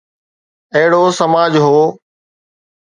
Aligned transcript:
اهڙو 0.75 1.03
سماج 1.19 1.53
هو. 1.65 1.77